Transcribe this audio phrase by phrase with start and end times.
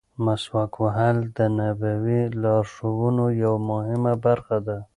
[0.25, 4.77] مسواک وهل د نبوي لارښوونو یوه مهمه برخه ده.